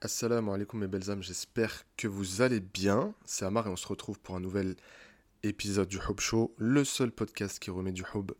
Assalamu 0.00 0.52
alaikum 0.52 0.78
mes 0.78 0.86
belles 0.86 1.10
âmes, 1.10 1.24
j'espère 1.24 1.84
que 1.96 2.06
vous 2.06 2.40
allez 2.40 2.60
bien. 2.60 3.14
C'est 3.24 3.44
Amar 3.44 3.66
et 3.66 3.70
on 3.70 3.74
se 3.74 3.88
retrouve 3.88 4.20
pour 4.20 4.36
un 4.36 4.40
nouvel 4.40 4.76
épisode 5.42 5.88
du 5.88 5.96
Hub 5.96 6.20
Show, 6.20 6.54
le 6.56 6.84
seul 6.84 7.10
podcast 7.10 7.58
qui 7.58 7.72
remet 7.72 7.90
du 7.90 8.04
hub 8.14 8.30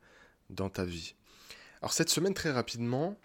dans 0.51 0.71
ta 0.71 0.85
vie. 0.85 1.17
Alors 1.83 1.93
cette 1.93 2.11
semaine 2.11 2.33
très 2.33 2.53
rapidement, 2.53 3.19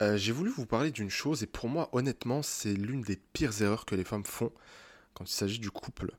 euh, 0.00 0.16
j'ai 0.16 0.32
voulu 0.32 0.48
vous 0.48 0.64
parler 0.64 0.92
d'une 0.92 1.10
chose 1.10 1.42
et 1.42 1.46
pour 1.46 1.68
moi 1.68 1.90
honnêtement 1.92 2.40
c'est 2.40 2.72
l'une 2.72 3.02
des 3.02 3.16
pires 3.16 3.60
erreurs 3.60 3.84
que 3.84 3.96
les 3.96 4.04
femmes 4.04 4.24
font 4.24 4.50
quand 5.12 5.28
il 5.28 5.34
s'agit 5.34 5.58
du 5.58 5.70
couple. 5.70 6.12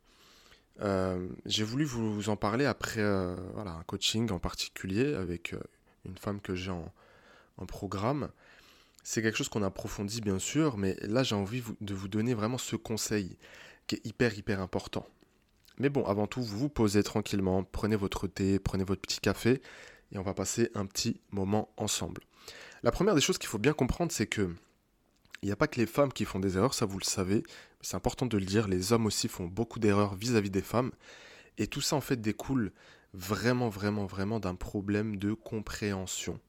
Euh, 0.81 1.27
j'ai 1.47 1.63
voulu 1.63 1.83
vous 1.83 2.29
en 2.29 2.35
parler 2.35 2.65
après 2.65 3.01
euh, 3.01 3.35
un 3.57 3.81
coaching 3.87 4.29
en 4.29 4.37
particulier 4.37 5.15
avec 5.15 5.55
une 6.05 6.15
femme 6.15 6.41
que 6.41 6.53
j'ai 6.53 6.69
en, 6.69 6.93
en 7.57 7.65
programme 7.65 8.29
c'est 9.03 9.21
quelque 9.21 9.37
chose 9.37 9.49
qu'on 9.49 9.63
approfondit 9.63 10.21
bien 10.21 10.39
sûr, 10.39 10.77
mais 10.77 10.95
là 11.01 11.23
j'ai 11.23 11.35
envie 11.35 11.61
de 11.81 11.93
vous 11.93 12.07
donner 12.07 12.33
vraiment 12.33 12.57
ce 12.57 12.75
conseil 12.75 13.37
qui 13.87 13.95
est 13.95 14.05
hyper 14.05 14.37
hyper 14.37 14.61
important. 14.61 15.05
Mais 15.79 15.89
bon, 15.89 16.05
avant 16.05 16.27
tout, 16.27 16.41
vous 16.41 16.57
vous 16.57 16.69
posez 16.69 17.03
tranquillement, 17.03 17.63
prenez 17.63 17.95
votre 17.95 18.27
thé, 18.27 18.59
prenez 18.59 18.83
votre 18.83 19.01
petit 19.01 19.19
café, 19.19 19.61
et 20.11 20.17
on 20.17 20.21
va 20.21 20.33
passer 20.33 20.69
un 20.75 20.85
petit 20.85 21.19
moment 21.31 21.69
ensemble. 21.77 22.21
La 22.83 22.91
première 22.91 23.15
des 23.15 23.21
choses 23.21 23.37
qu'il 23.37 23.49
faut 23.49 23.57
bien 23.57 23.73
comprendre, 23.73 24.11
c'est 24.11 24.27
que 24.27 24.53
il 25.41 25.47
n'y 25.47 25.51
a 25.51 25.57
pas 25.57 25.67
que 25.67 25.79
les 25.79 25.85
femmes 25.85 26.13
qui 26.13 26.23
font 26.23 26.39
des 26.39 26.55
erreurs, 26.55 26.73
ça 26.73 26.85
vous 26.85 26.99
le 26.99 27.03
savez, 27.03 27.43
c'est 27.81 27.95
important 27.95 28.25
de 28.25 28.37
le 28.37 28.45
dire, 28.45 28.69
les 28.69 28.93
hommes 28.93 29.05
aussi 29.05 29.27
font 29.27 29.45
beaucoup 29.45 29.79
d'erreurs 29.79 30.15
vis-à-vis 30.15 30.51
des 30.51 30.61
femmes, 30.61 30.91
et 31.57 31.67
tout 31.67 31.81
ça 31.81 31.97
en 31.97 32.01
fait 32.01 32.21
découle 32.21 32.71
vraiment 33.13 33.67
vraiment 33.69 34.05
vraiment 34.05 34.39
d'un 34.39 34.55
problème 34.55 35.17
de 35.17 35.33
compréhension. 35.33 36.39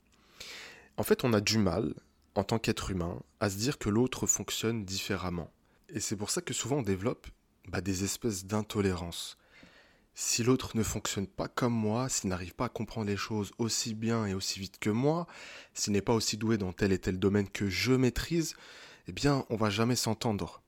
En 0.97 1.03
fait, 1.03 1.25
on 1.25 1.33
a 1.33 1.41
du 1.41 1.59
mal 1.59 1.95
en 2.35 2.45
tant 2.45 2.59
qu'être 2.59 2.91
humain, 2.91 3.21
à 3.41 3.51
se 3.51 3.57
dire 3.57 3.79
que 3.79 3.89
l'autre 3.89 4.27
fonctionne 4.27 4.85
différemment. 4.85 5.51
Et 5.89 6.01
c'est 6.01 6.17
pour 6.17 6.31
ça 6.31 6.41
que 6.41 6.55
souvent 6.55 6.79
on 6.79 6.83
développe 6.83 7.27
bah, 7.69 7.81
des 7.81 8.05
espèces 8.05 8.45
d'intolérance. 8.45 9.39
Si 10.17 10.45
l'autre 10.45 10.77
ne 10.77 10.83
fonctionne 10.83 11.27
pas 11.27 11.49
comme 11.49 11.73
moi, 11.73 12.09
s'il 12.09 12.31
n'arrive 12.31 12.55
pas 12.55 12.67
à 12.67 12.69
comprendre 12.69 13.09
les 13.09 13.17
choses 13.17 13.53
aussi 13.59 13.95
bien 13.95 14.27
et 14.27 14.35
aussi 14.35 14.61
vite 14.61 14.79
que 14.79 14.91
moi, 14.91 15.27
s'il 15.73 15.93
n'est 15.93 16.03
pas 16.03 16.13
aussi 16.13 16.37
doué 16.37 16.57
dans 16.57 16.73
tel 16.73 16.93
et 16.93 16.99
tel 16.99 17.19
domaine 17.19 17.49
que 17.49 17.69
je 17.69 17.93
maîtrise, 17.93 18.55
eh 19.09 19.13
bien, 19.13 19.45
on 19.51 19.57
va 19.57 19.71
jamais 19.71 19.97
s'entendre. 19.97 20.63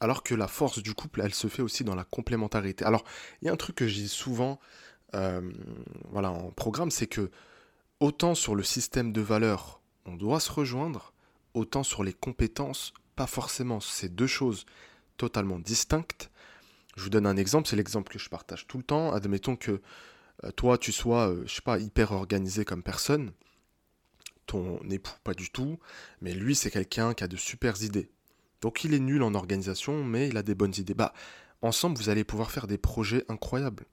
Alors 0.00 0.22
que 0.22 0.34
la 0.34 0.48
force 0.48 0.80
du 0.82 0.94
couple, 0.94 1.22
elle 1.22 1.34
se 1.34 1.48
fait 1.48 1.62
aussi 1.62 1.82
dans 1.82 1.94
la 1.94 2.04
complémentarité. 2.04 2.84
Alors, 2.84 3.04
il 3.40 3.46
y 3.46 3.48
a 3.48 3.52
un 3.52 3.56
truc 3.56 3.76
que 3.76 3.88
je 3.88 3.94
dis 3.94 4.08
souvent, 4.08 4.60
euh, 5.14 5.40
voilà, 6.10 6.30
en 6.30 6.50
programme, 6.50 6.90
c'est 6.90 7.06
que 7.06 7.30
autant 8.00 8.34
sur 8.34 8.54
le 8.54 8.62
système 8.62 9.12
de 9.12 9.20
valeurs 9.22 9.77
on 10.08 10.16
doit 10.16 10.40
se 10.40 10.50
rejoindre, 10.50 11.12
autant 11.54 11.82
sur 11.82 12.02
les 12.02 12.12
compétences, 12.12 12.94
pas 13.14 13.26
forcément. 13.26 13.80
C'est 13.80 14.14
deux 14.14 14.26
choses 14.26 14.64
totalement 15.16 15.58
distinctes. 15.58 16.30
Je 16.96 17.02
vous 17.02 17.10
donne 17.10 17.26
un 17.26 17.36
exemple, 17.36 17.68
c'est 17.68 17.76
l'exemple 17.76 18.12
que 18.12 18.18
je 18.18 18.28
partage 18.28 18.66
tout 18.66 18.78
le 18.78 18.84
temps. 18.84 19.12
Admettons 19.12 19.56
que 19.56 19.80
euh, 20.44 20.50
toi, 20.52 20.78
tu 20.78 20.92
sois, 20.92 21.28
euh, 21.28 21.42
je 21.46 21.54
sais 21.54 21.62
pas, 21.62 21.78
hyper 21.78 22.12
organisé 22.12 22.64
comme 22.64 22.82
personne. 22.82 23.32
Ton 24.46 24.80
époux, 24.88 25.14
pas 25.24 25.34
du 25.34 25.50
tout. 25.50 25.78
Mais 26.20 26.32
lui, 26.32 26.54
c'est 26.54 26.70
quelqu'un 26.70 27.14
qui 27.14 27.24
a 27.24 27.28
de 27.28 27.36
super 27.36 27.82
idées. 27.82 28.10
Donc 28.60 28.84
il 28.84 28.94
est 28.94 29.00
nul 29.00 29.22
en 29.22 29.34
organisation, 29.34 30.02
mais 30.04 30.28
il 30.28 30.36
a 30.36 30.42
des 30.42 30.54
bonnes 30.54 30.74
idées. 30.76 30.94
Bah, 30.94 31.12
ensemble, 31.62 31.98
vous 31.98 32.08
allez 32.08 32.24
pouvoir 32.24 32.50
faire 32.50 32.66
des 32.66 32.78
projets 32.78 33.24
incroyables 33.28 33.84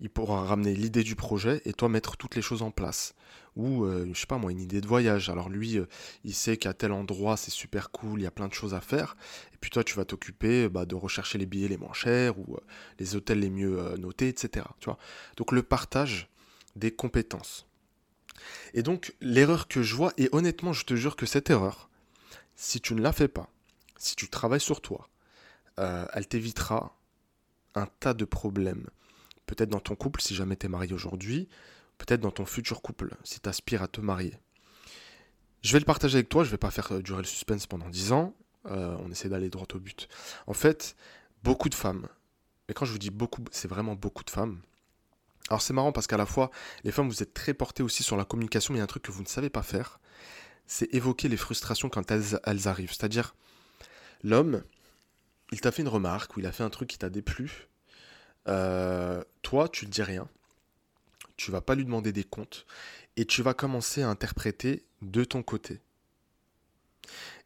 il 0.00 0.10
pourra 0.10 0.44
ramener 0.44 0.74
l'idée 0.74 1.02
du 1.02 1.14
projet 1.14 1.62
et 1.64 1.72
toi 1.72 1.88
mettre 1.88 2.16
toutes 2.16 2.34
les 2.34 2.42
choses 2.42 2.62
en 2.62 2.70
place. 2.70 3.14
Ou, 3.54 3.84
euh, 3.84 4.08
je 4.12 4.18
sais 4.18 4.26
pas 4.26 4.38
moi, 4.38 4.50
une 4.50 4.60
idée 4.60 4.80
de 4.80 4.86
voyage. 4.86 5.28
Alors 5.28 5.48
lui, 5.48 5.78
euh, 5.78 5.86
il 6.24 6.34
sait 6.34 6.56
qu'à 6.56 6.72
tel 6.72 6.92
endroit 6.92 7.36
c'est 7.36 7.50
super 7.50 7.90
cool, 7.90 8.20
il 8.20 8.22
y 8.22 8.26
a 8.26 8.30
plein 8.30 8.48
de 8.48 8.54
choses 8.54 8.74
à 8.74 8.80
faire. 8.80 9.16
Et 9.52 9.56
puis 9.60 9.70
toi, 9.70 9.84
tu 9.84 9.94
vas 9.94 10.04
t'occuper 10.04 10.68
bah, 10.68 10.86
de 10.86 10.94
rechercher 10.94 11.38
les 11.38 11.46
billets 11.46 11.68
les 11.68 11.76
moins 11.76 11.92
chers 11.92 12.38
ou 12.38 12.54
euh, 12.54 12.60
les 12.98 13.14
hôtels 13.14 13.40
les 13.40 13.50
mieux 13.50 13.96
notés, 13.98 14.28
etc. 14.28 14.66
Donc 15.36 15.52
le 15.52 15.62
partage 15.62 16.28
des 16.76 16.90
compétences. 16.90 17.66
Et 18.74 18.82
donc 18.82 19.14
l'erreur 19.20 19.68
que 19.68 19.82
je 19.82 19.94
vois, 19.94 20.12
et 20.16 20.28
honnêtement, 20.32 20.72
je 20.72 20.84
te 20.84 20.94
jure 20.94 21.16
que 21.16 21.26
cette 21.26 21.50
erreur, 21.50 21.90
si 22.56 22.80
tu 22.80 22.94
ne 22.94 23.02
la 23.02 23.12
fais 23.12 23.28
pas, 23.28 23.50
si 23.98 24.16
tu 24.16 24.28
travailles 24.28 24.60
sur 24.60 24.80
toi, 24.80 25.08
elle 25.76 26.26
t'évitera 26.28 26.96
un 27.74 27.86
tas 28.00 28.14
de 28.14 28.24
problèmes 28.24 28.88
peut-être 29.54 29.68
dans 29.68 29.80
ton 29.80 29.94
couple 29.94 30.22
si 30.22 30.34
jamais 30.34 30.56
tu 30.56 30.66
es 30.66 30.68
marié 30.68 30.94
aujourd'hui, 30.94 31.48
peut-être 31.98 32.20
dans 32.20 32.30
ton 32.30 32.46
futur 32.46 32.80
couple 32.80 33.14
si 33.22 33.40
tu 33.40 33.48
aspires 33.48 33.82
à 33.82 33.88
te 33.88 34.00
marier. 34.00 34.34
Je 35.62 35.72
vais 35.72 35.78
le 35.78 35.84
partager 35.84 36.16
avec 36.16 36.28
toi, 36.28 36.42
je 36.42 36.50
vais 36.50 36.56
pas 36.56 36.70
faire 36.70 36.90
euh, 36.92 37.02
durer 37.02 37.22
le 37.22 37.26
suspense 37.26 37.66
pendant 37.66 37.88
10 37.88 38.12
ans, 38.12 38.34
euh, 38.66 38.96
on 39.00 39.10
essaie 39.10 39.28
d'aller 39.28 39.50
droit 39.50 39.66
au 39.74 39.78
but. 39.78 40.08
En 40.46 40.54
fait, 40.54 40.96
beaucoup 41.44 41.68
de 41.68 41.74
femmes, 41.74 42.08
mais 42.68 42.74
quand 42.74 42.84
je 42.84 42.92
vous 42.92 42.98
dis 42.98 43.10
beaucoup, 43.10 43.44
c'est 43.50 43.68
vraiment 43.68 43.94
beaucoup 43.94 44.24
de 44.24 44.30
femmes. 44.30 44.60
Alors 45.48 45.60
c'est 45.60 45.74
marrant 45.74 45.92
parce 45.92 46.06
qu'à 46.06 46.16
la 46.16 46.26
fois, 46.26 46.50
les 46.82 46.92
femmes, 46.92 47.08
vous 47.08 47.22
êtes 47.22 47.34
très 47.34 47.52
portées 47.52 47.82
aussi 47.82 48.02
sur 48.02 48.16
la 48.16 48.24
communication, 48.24 48.72
mais 48.72 48.78
il 48.78 48.80
y 48.80 48.82
a 48.82 48.84
un 48.84 48.88
truc 48.88 49.02
que 49.02 49.12
vous 49.12 49.22
ne 49.22 49.28
savez 49.28 49.50
pas 49.50 49.62
faire, 49.62 50.00
c'est 50.66 50.92
évoquer 50.94 51.28
les 51.28 51.36
frustrations 51.36 51.90
quand 51.90 52.10
elles, 52.10 52.40
elles 52.44 52.68
arrivent. 52.68 52.92
C'est-à-dire, 52.92 53.34
l'homme, 54.22 54.62
il 55.52 55.60
t'a 55.60 55.70
fait 55.70 55.82
une 55.82 55.88
remarque 55.88 56.36
ou 56.36 56.40
il 56.40 56.46
a 56.46 56.52
fait 56.52 56.64
un 56.64 56.70
truc 56.70 56.88
qui 56.88 56.98
t'a 56.98 57.10
déplu, 57.10 57.68
euh, 58.48 59.21
toi, 59.52 59.68
tu 59.68 59.84
ne 59.84 59.90
dis 59.90 60.02
rien. 60.02 60.30
Tu 61.36 61.50
vas 61.50 61.60
pas 61.60 61.74
lui 61.74 61.84
demander 61.84 62.10
des 62.10 62.24
comptes. 62.24 62.64
Et 63.18 63.26
tu 63.26 63.42
vas 63.42 63.52
commencer 63.52 64.00
à 64.00 64.08
interpréter 64.08 64.86
de 65.02 65.24
ton 65.24 65.42
côté. 65.42 65.82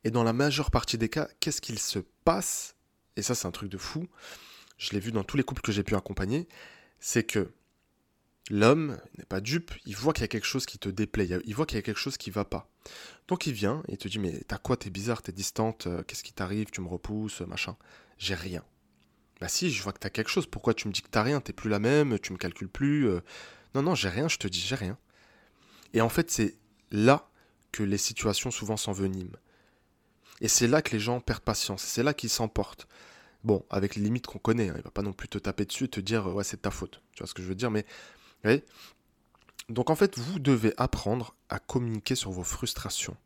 Et 0.04 0.12
dans 0.12 0.22
la 0.22 0.32
majeure 0.32 0.70
partie 0.70 0.98
des 0.98 1.08
cas, 1.08 1.28
qu'est-ce 1.40 1.60
qu'il 1.60 1.80
se 1.80 1.98
passe? 2.24 2.76
Et 3.16 3.22
ça, 3.22 3.34
c'est 3.34 3.48
un 3.48 3.50
truc 3.50 3.68
de 3.68 3.76
fou. 3.76 4.06
Je 4.78 4.92
l'ai 4.92 5.00
vu 5.00 5.10
dans 5.10 5.24
tous 5.24 5.36
les 5.36 5.42
couples 5.42 5.62
que 5.62 5.72
j'ai 5.72 5.82
pu 5.82 5.96
accompagner. 5.96 6.46
C'est 7.00 7.24
que 7.24 7.50
l'homme 8.50 9.00
n'est 9.18 9.24
pas 9.24 9.40
dupe. 9.40 9.72
Il 9.84 9.96
voit 9.96 10.12
qu'il 10.12 10.22
y 10.22 10.26
a 10.26 10.28
quelque 10.28 10.46
chose 10.46 10.64
qui 10.64 10.78
te 10.78 10.88
déplaît. 10.88 11.28
Il 11.44 11.56
voit 11.56 11.66
qu'il 11.66 11.74
y 11.74 11.80
a 11.80 11.82
quelque 11.82 11.98
chose 11.98 12.18
qui 12.18 12.30
va 12.30 12.44
pas. 12.44 12.70
Donc 13.26 13.48
il 13.48 13.52
vient 13.52 13.82
et 13.88 13.94
il 13.94 13.98
te 13.98 14.06
dit 14.06 14.20
Mais 14.20 14.44
t'as 14.46 14.58
quoi? 14.58 14.76
T'es 14.76 14.90
bizarre, 14.90 15.22
t'es 15.22 15.32
distante. 15.32 15.88
Euh, 15.88 16.04
qu'est-ce 16.04 16.22
qui 16.22 16.32
t'arrive? 16.32 16.70
Tu 16.70 16.80
me 16.82 16.86
repousses, 16.86 17.40
machin. 17.40 17.76
J'ai 18.16 18.36
rien. 18.36 18.62
Bah 19.41 19.48
si, 19.48 19.70
je 19.70 19.82
vois 19.82 19.92
que 19.92 19.98
t'as 19.98 20.10
quelque 20.10 20.30
chose. 20.30 20.47
Pourquoi 20.47 20.74
tu 20.74 20.88
me 20.88 20.92
dis 20.92 21.02
que 21.02 21.08
t'as 21.10 21.22
rien? 21.22 21.41
T'es 21.41 21.52
plus 21.52 21.70
la 21.70 21.78
même, 21.78 22.19
tu 22.19 22.32
me 22.32 22.38
calcules 22.38 22.69
plus. 22.69 23.08
Euh. 23.08 23.20
Non, 23.74 23.82
non, 23.82 23.94
j'ai 23.94 24.08
rien, 24.08 24.28
je 24.28 24.38
te 24.38 24.48
dis, 24.48 24.60
j'ai 24.60 24.76
rien. 24.76 24.98
Et 25.92 26.00
en 26.00 26.08
fait, 26.08 26.30
c'est 26.30 26.56
là 26.91 27.28
que 27.72 27.82
les 27.82 27.98
situations 27.98 28.50
souvent 28.50 28.76
s'enveniment. 28.76 29.36
Et 30.41 30.48
c'est 30.48 30.66
là 30.66 30.82
que 30.82 30.92
les 30.92 31.00
gens 31.00 31.20
perdent 31.20 31.42
patience, 31.42 31.82
c'est 31.82 32.02
là 32.02 32.14
qu'ils 32.14 32.30
s'emportent. 32.30 32.86
Bon, 33.44 33.64
avec 33.70 33.97
les 33.97 34.02
limites 34.02 34.26
qu'on 34.26 34.38
connaît, 34.38 34.70
hein, 34.70 34.74
il 34.76 34.82
va 34.82 34.91
pas 34.91 35.02
non 35.02 35.12
plus 35.12 35.28
te 35.28 35.38
taper 35.38 35.64
dessus 35.64 35.84
et 35.84 35.88
te 35.88 36.00
dire 36.00 36.34
ouais 36.34 36.44
c'est 36.44 36.62
ta 36.62 36.70
faute. 36.70 37.00
Tu 37.12 37.22
vois 37.22 37.28
ce 37.28 37.34
que 37.34 37.42
je 37.42 37.48
veux 37.48 37.54
dire, 37.54 37.70
mais 37.70 37.86
donc 39.68 39.91
en 39.91 39.97
fait, 39.97 40.18
vous 40.18 40.38
devez 40.38 40.72
apprendre 40.76 41.34
à 41.48 41.58
communiquer 41.58 42.14
sur 42.14 42.30
vos 42.30 42.44
frustrations. 42.44 43.16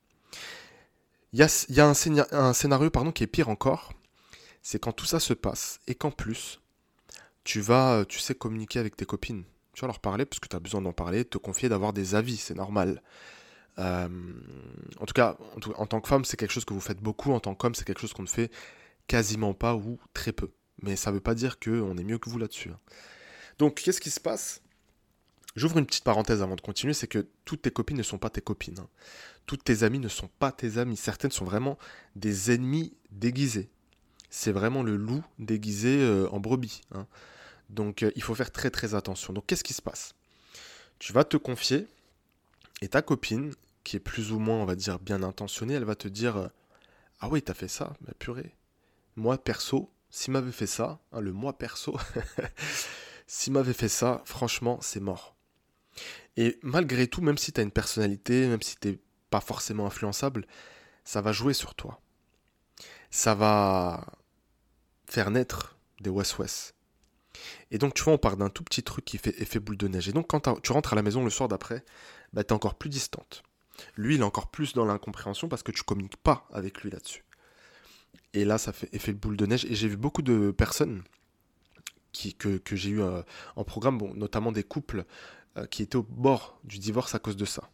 Il 1.33 1.39
y 1.39 1.81
a, 1.81 1.87
un, 1.87 2.53
scénario 2.53 2.91
qui 3.15 3.23
est 3.23 3.29
pire 3.29 3.49
encore, 3.49 3.93
c'est 4.63 4.79
quand 4.79 4.93
tout 4.93 5.07
ça 5.07 5.21
se 5.21 5.35
passe 5.35 5.81
et 5.87 5.95
qu'en 5.95 6.11
plus, 6.11 6.61
tu 7.45 7.61
vas, 7.61 8.01
euh, 8.01 8.05
tu 8.05 8.19
sais, 8.19 8.35
communiquer 8.35 8.79
avec 8.79 8.97
tes 8.97 9.07
copines. 9.07 9.45
Tu 9.73 9.81
vas 9.83 9.87
leur 9.87 10.01
parler 10.01 10.27
parce 10.27 10.41
que 10.41 10.49
tu 10.49 10.57
as 10.57 10.61
besoin 10.61 10.83
d'en 10.83 10.93
parler, 10.93 11.25
te 11.25 11.39
confier, 11.39 11.69
d'avoir 11.69 11.93
des 11.93 12.15
avis, 12.15 12.37
c'est 12.37 12.55
normal. 12.55 13.03
Euh, 13.79 14.09
en 14.99 15.07
tout 15.07 15.15
cas, 15.15 15.39
en, 15.77 15.87
tant 15.87 16.01
que 16.01 16.09
femme, 16.09 16.25
c'est 16.25 16.37
quelque 16.37 16.53
chose 16.53 16.65
que 16.65 16.75
vous 16.75 16.81
faites 16.81 17.01
beaucoup. 17.01 17.33
En 17.33 17.41
tant 17.41 17.55
qu'homme, 17.55 17.75
c'est 17.75 17.85
quelque 17.85 18.01
chose 18.01 18.13
qu'on 18.13 18.23
ne 18.23 18.29
fait 18.29 18.51
quasiment 19.07 19.55
pas 19.55 19.75
ou 19.75 19.99
très 20.13 20.33
peu. 20.33 20.51
Mais 20.83 20.97
ça 20.97 21.11
ne 21.11 21.17
veut 21.17 21.21
pas 21.21 21.35
dire 21.35 21.59
qu'on 21.59 21.97
est 21.97 22.05
mieux 22.05 22.19
que 22.19 22.29
vous 22.29 22.39
là-dessus. 22.39 22.71
Hein. 22.71 22.79
Donc, 23.59 23.77
qu'est-ce 23.77 24.01
qui 24.01 24.11
se 24.11 24.21
passe? 24.21 24.63
J'ouvre 25.57 25.79
une 25.79 25.87
petite 25.87 26.05
parenthèse 26.05 26.43
avant 26.43 26.57
de 26.57 26.61
continuer, 26.61 26.95
c'est 26.95 27.09
que 27.09 27.27
toutes 27.45 27.63
tes 27.63 27.71
copines 27.71 27.97
ne 27.97 28.03
sont 28.03 28.19
pas 28.19 28.31
tes 28.31 28.41
copines. 28.41 28.79
Hein. 28.79 28.89
Toutes 29.47 29.65
tes 29.65 29.83
amies 29.83 29.99
ne 29.99 30.09
sont 30.09 30.29
pas 30.39 30.53
tes 30.53 30.79
amies. 30.79 30.97
Certaines 30.97 31.33
sont 31.33 31.45
vraiment 31.45 31.79
des 32.15 32.53
ennemis 32.53 32.95
déguisés 33.11 33.71
c'est 34.31 34.53
vraiment 34.53 34.83
le 34.83 34.97
loup 34.97 35.25
déguisé 35.39 35.99
euh, 36.01 36.29
en 36.31 36.41
brebis. 36.41 36.83
Hein. 36.93 37.07
Donc 37.69 38.03
euh, 38.03 38.13
il 38.17 38.23
faut 38.23 38.35
faire 38.35 38.53
très 38.53 38.71
très 38.71 38.95
attention. 38.95 39.33
Donc 39.33 39.47
qu'est-ce 39.47 39.65
qui 39.65 39.75
se 39.75 39.83
passe? 39.83 40.15
Tu 40.99 41.13
vas 41.13 41.25
te 41.25 41.37
confier 41.37 41.89
et 42.81 42.89
ta 42.89 43.03
copine, 43.03 43.53
qui 43.85 43.97
est 43.97 44.01
plus 44.01 44.33
ou 44.33 44.39
moins, 44.39 44.57
on 44.57 44.65
va 44.65 44.77
dire, 44.77 44.99
bien 44.99 45.23
intentionnée, 45.23 45.75
elle 45.75 45.85
va 45.85 45.97
te 45.97 46.09
dire 46.09 46.37
euh, 46.37 46.49
Ah 47.21 47.29
oui, 47.29 47.43
t'as 47.43 47.55
fait 47.55 47.69
ça 47.69 47.93
Mais 48.07 48.15
purée. 48.19 48.55
Moi 49.17 49.37
perso, 49.37 49.91
s'il 50.11 50.33
m'avait 50.33 50.53
fait 50.53 50.67
ça, 50.67 51.01
hein, 51.13 51.21
le 51.21 51.33
moi 51.33 51.59
perso, 51.59 51.99
s'il 53.27 53.53
m'avait 53.53 53.73
fait 53.73 53.89
ça, 53.89 54.23
franchement, 54.25 54.79
c'est 54.81 55.01
mort. 55.01 55.35
Et 56.37 56.59
malgré 56.63 57.09
tout, 57.09 57.21
même 57.21 57.39
si 57.39 57.53
tu 57.53 57.61
as 57.61 57.65
une 57.65 57.73
personnalité, 57.73 58.47
même 58.47 58.63
si 58.63 58.77
t'es 58.77 58.99
pas 59.31 59.41
forcément 59.41 59.87
influençable, 59.87 60.47
ça 61.05 61.21
va 61.21 61.33
jouer 61.33 61.55
sur 61.55 61.75
toi. 61.75 62.01
Ça 63.11 63.35
va 63.35 64.07
faire 65.11 65.31
naître 65.31 65.77
des 66.01 66.11
West-West. 66.11 66.75
Et 67.71 67.79
donc, 67.79 67.95
tu 67.95 68.03
vois, 68.03 68.15
on 68.15 68.19
part 68.19 68.37
d'un 68.37 68.49
tout 68.49 68.65
petit 68.65 68.83
truc 68.83 69.05
qui 69.05 69.19
fait 69.19 69.41
effet 69.41 69.61
boule 69.61 69.77
de 69.77 69.89
neige. 69.89 70.09
Et 70.09 70.13
donc, 70.13 70.29
quand 70.29 70.61
tu 70.63 70.73
rentres 70.73 70.93
à 70.93 70.97
la 70.97 71.03
maison 71.03 71.25
le 71.25 71.31
soir 71.31 71.49
d'après, 71.49 71.85
bah, 72.33 72.45
tu 72.45 72.49
es 72.49 72.53
encore 72.53 72.75
plus 72.75 72.91
distante. 72.91 73.43
Lui, 73.97 74.17
il 74.17 74.21
est 74.21 74.25
encore 74.25 74.51
plus 74.51 74.73
dans 74.75 74.85
l'incompréhension 74.85 75.49
parce 75.49 75.63
que 75.63 75.73
tu 75.73 75.83
communiques 75.83 76.17
pas 76.17 76.47
avec 76.53 76.83
lui 76.83 76.91
là-dessus. 76.91 77.25
Et 78.35 78.45
là, 78.45 78.59
ça 78.59 78.73
fait 78.73 78.89
effet 78.93 79.13
boule 79.13 79.37
de 79.37 79.47
neige. 79.47 79.65
Et 79.67 79.75
j'ai 79.75 79.89
vu 79.89 79.97
beaucoup 79.97 80.23
de 80.23 80.51
personnes 80.51 81.03
qui, 82.13 82.35
que, 82.35 82.61
j'ai 82.73 82.91
eu 82.91 83.03
euh, 83.03 83.23
en 83.57 83.65
programme, 83.65 83.99
bon, 83.99 84.15
notamment 84.15 84.53
des 84.53 84.65
couples 84.65 85.05
euh, 85.57 85.67
qui 85.67 85.83
étaient 85.83 85.97
au 85.97 86.03
bord 86.03 86.59
du 86.65 86.79
divorce 86.79 87.15
à 87.15 87.19
cause 87.19 87.37
de 87.37 87.45
ça. 87.45 87.71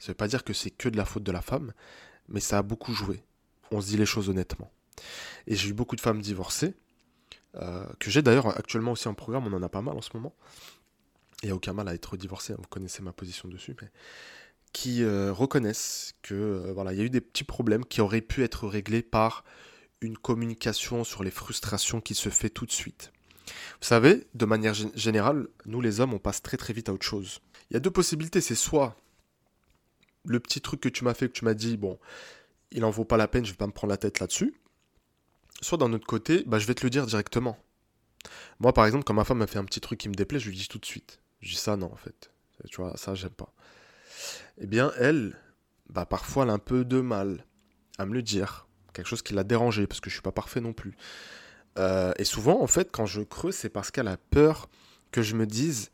Ça 0.00 0.06
ne 0.06 0.08
veut 0.08 0.14
pas 0.14 0.28
dire 0.28 0.44
que 0.44 0.52
c'est 0.52 0.70
que 0.70 0.88
de 0.88 0.96
la 0.96 1.04
faute 1.04 1.22
de 1.22 1.32
la 1.32 1.42
femme, 1.42 1.72
mais 2.28 2.40
ça 2.40 2.58
a 2.58 2.62
beaucoup 2.62 2.92
joué. 2.92 3.22
On 3.70 3.80
se 3.80 3.88
dit 3.88 3.96
les 3.96 4.06
choses 4.06 4.28
honnêtement. 4.28 4.70
Et 5.46 5.56
j'ai 5.56 5.68
eu 5.68 5.72
beaucoup 5.72 5.96
de 5.96 6.00
femmes 6.00 6.20
divorcées, 6.20 6.74
euh, 7.56 7.84
que 7.98 8.10
j'ai 8.10 8.22
d'ailleurs 8.22 8.48
actuellement 8.58 8.92
aussi 8.92 9.08
en 9.08 9.14
programme, 9.14 9.46
on 9.46 9.52
en 9.52 9.62
a 9.62 9.68
pas 9.68 9.82
mal 9.82 9.96
en 9.96 10.02
ce 10.02 10.10
moment. 10.14 10.34
Il 11.42 11.46
n'y 11.46 11.52
a 11.52 11.54
aucun 11.54 11.72
mal 11.72 11.88
à 11.88 11.94
être 11.94 12.16
divorcé, 12.16 12.52
hein, 12.52 12.56
vous 12.58 12.68
connaissez 12.68 13.02
ma 13.02 13.12
position 13.12 13.48
dessus, 13.48 13.76
mais 13.80 13.90
qui 14.72 15.04
reconnaissent 15.04 16.14
que 16.22 16.72
voilà, 16.74 16.92
il 16.92 16.98
y 16.98 17.02
a 17.02 17.04
eu 17.04 17.10
des 17.10 17.20
petits 17.20 17.44
problèmes 17.44 17.84
qui 17.84 18.00
auraient 18.00 18.20
pu 18.20 18.42
être 18.42 18.66
réglés 18.66 19.02
par 19.02 19.44
une 20.00 20.18
communication 20.18 21.04
sur 21.04 21.22
les 21.22 21.30
frustrations 21.30 22.00
qui 22.00 22.14
se 22.14 22.28
fait 22.28 22.50
tout 22.50 22.66
de 22.66 22.72
suite. 22.72 23.12
Vous 23.46 23.86
savez, 23.86 24.26
de 24.34 24.44
manière 24.46 24.74
générale, 24.74 25.48
nous 25.66 25.80
les 25.80 26.00
hommes, 26.00 26.14
on 26.14 26.18
passe 26.18 26.42
très 26.42 26.56
très 26.56 26.72
vite 26.72 26.88
à 26.88 26.92
autre 26.92 27.06
chose. 27.06 27.40
Il 27.70 27.74
y 27.74 27.76
a 27.76 27.80
deux 27.80 27.90
possibilités, 27.90 28.40
c'est 28.40 28.54
soit 28.54 28.96
le 30.24 30.40
petit 30.40 30.60
truc 30.60 30.80
que 30.80 30.88
tu 30.88 31.04
m'as 31.04 31.14
fait, 31.14 31.28
que 31.28 31.34
tu 31.34 31.44
m'as 31.44 31.54
dit, 31.54 31.76
bon, 31.76 31.98
il 32.72 32.84
en 32.84 32.90
vaut 32.90 33.04
pas 33.04 33.16
la 33.16 33.28
peine, 33.28 33.44
je 33.44 33.50
vais 33.50 33.56
pas 33.56 33.66
me 33.66 33.72
prendre 33.72 33.90
la 33.90 33.96
tête 33.98 34.20
là-dessus. 34.20 34.54
Soit 35.60 35.78
d'un 35.78 35.92
autre 35.92 36.06
côté, 36.06 36.42
bah, 36.46 36.58
je 36.58 36.66
vais 36.66 36.74
te 36.74 36.84
le 36.84 36.90
dire 36.90 37.06
directement. 37.06 37.56
Moi, 38.60 38.72
par 38.72 38.86
exemple, 38.86 39.04
quand 39.04 39.14
ma 39.14 39.24
femme 39.24 39.38
m'a 39.38 39.46
fait 39.46 39.58
un 39.58 39.64
petit 39.64 39.80
truc 39.80 40.00
qui 40.00 40.08
me 40.08 40.14
déplaît, 40.14 40.38
je 40.38 40.48
lui 40.48 40.56
dis 40.56 40.68
tout 40.68 40.78
de 40.78 40.86
suite. 40.86 41.20
Je 41.40 41.50
dis 41.50 41.56
ça, 41.56 41.76
non, 41.76 41.92
en 41.92 41.96
fait. 41.96 42.30
Tu 42.68 42.80
vois, 42.80 42.96
ça, 42.96 43.14
j'aime 43.14 43.30
pas. 43.30 43.52
Eh 44.58 44.66
bien, 44.66 44.92
elle, 44.98 45.38
bah, 45.88 46.06
parfois, 46.06 46.44
elle 46.44 46.50
a 46.50 46.54
un 46.54 46.58
peu 46.58 46.84
de 46.84 47.00
mal 47.00 47.44
à 47.98 48.06
me 48.06 48.14
le 48.14 48.22
dire. 48.22 48.66
Quelque 48.92 49.08
chose 49.08 49.22
qui 49.22 49.34
l'a 49.34 49.44
dérangé, 49.44 49.86
parce 49.86 50.00
que 50.00 50.08
je 50.08 50.14
suis 50.14 50.22
pas 50.22 50.32
parfait 50.32 50.60
non 50.60 50.72
plus. 50.72 50.96
Euh, 51.78 52.12
et 52.16 52.24
souvent, 52.24 52.60
en 52.62 52.66
fait, 52.66 52.90
quand 52.92 53.06
je 53.06 53.22
creuse, 53.22 53.54
c'est 53.54 53.68
parce 53.68 53.90
qu'elle 53.90 54.08
a 54.08 54.16
peur 54.16 54.68
que 55.10 55.22
je 55.22 55.34
me 55.34 55.46
dise 55.46 55.90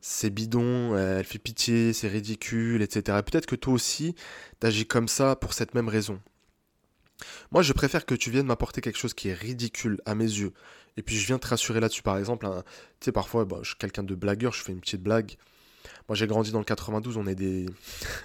c'est 0.00 0.30
bidon, 0.30 0.96
elle 0.96 1.24
fait 1.24 1.38
pitié, 1.40 1.92
c'est 1.92 2.06
ridicule, 2.06 2.80
etc. 2.82 3.18
Peut-être 3.26 3.46
que 3.46 3.56
toi 3.56 3.72
aussi, 3.74 4.14
t'agis 4.60 4.86
comme 4.86 5.08
ça 5.08 5.34
pour 5.34 5.52
cette 5.52 5.74
même 5.74 5.88
raison. 5.88 6.20
Moi, 7.50 7.62
je 7.62 7.72
préfère 7.72 8.06
que 8.06 8.14
tu 8.14 8.30
viennes 8.30 8.46
m'apporter 8.46 8.80
quelque 8.80 8.98
chose 8.98 9.14
qui 9.14 9.28
est 9.28 9.34
ridicule 9.34 10.00
à 10.04 10.14
mes 10.14 10.24
yeux. 10.24 10.52
Et 10.96 11.02
puis, 11.02 11.16
je 11.16 11.26
viens 11.26 11.38
te 11.38 11.46
rassurer 11.46 11.80
là-dessus. 11.80 12.02
Par 12.02 12.18
exemple, 12.18 12.46
tu 13.00 13.06
sais, 13.06 13.12
parfois, 13.12 13.44
bah, 13.44 13.58
je 13.62 13.68
suis 13.68 13.76
quelqu'un 13.76 14.02
de 14.02 14.14
blagueur, 14.14 14.52
je 14.52 14.62
fais 14.62 14.72
une 14.72 14.80
petite 14.80 15.02
blague. 15.02 15.36
Moi, 16.08 16.16
j'ai 16.16 16.26
grandi 16.26 16.52
dans 16.52 16.58
le 16.58 16.64
92, 16.64 17.16
on 17.16 17.26
est 17.26 17.34
des, 17.34 17.66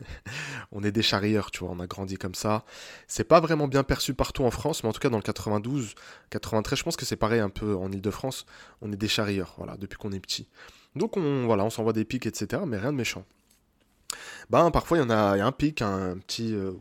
on 0.72 0.84
est 0.84 0.92
des 0.92 1.02
charrieurs, 1.02 1.52
tu 1.52 1.60
vois, 1.60 1.70
on 1.72 1.80
a 1.80 1.88
grandi 1.88 2.18
comme 2.18 2.36
ça. 2.36 2.64
C'est 3.08 3.24
pas 3.24 3.40
vraiment 3.40 3.68
bien 3.68 3.84
perçu 3.84 4.14
partout 4.14 4.44
en 4.44 4.52
France, 4.52 4.84
mais 4.84 4.90
en 4.90 4.94
tout 4.94 5.00
cas 5.00 5.10
dans 5.10 5.18
le 5.18 5.24
92, 5.24 5.96
93, 6.30 6.80
je 6.80 6.84
pense 6.84 6.96
que 6.96 7.06
c'est 7.06 7.16
pareil 7.16 7.40
un 7.40 7.50
peu 7.50 7.76
en 7.76 7.92
Ile-de-France, 7.92 8.46
on 8.82 8.92
est 8.92 8.98
des 8.98 9.08
charrieurs, 9.08 9.56
voilà, 9.58 9.78
depuis 9.78 9.98
qu'on 9.98 10.12
est 10.12 10.20
petit. 10.20 10.48
Donc 10.96 11.18
on, 11.18 11.46
voilà, 11.46 11.64
on 11.64 11.70
s'envoie 11.70 11.94
des 11.94 12.06
pics, 12.06 12.26
etc., 12.26 12.62
mais 12.68 12.78
rien 12.78 12.92
de 12.92 12.98
méchant. 12.98 13.26
Ben, 14.52 14.70
parfois, 14.70 14.98
il 14.98 15.02
y 15.02 15.04
en 15.04 15.10
a, 15.10 15.38
y 15.38 15.40
a 15.40 15.46
un 15.46 15.52
pic, 15.54 15.82
un 15.82 16.18
petit, 16.18 16.54
euh, 16.54 16.74